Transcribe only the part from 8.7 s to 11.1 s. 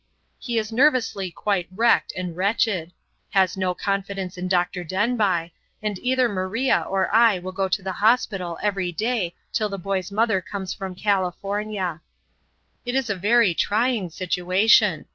day till the boy's mother comes from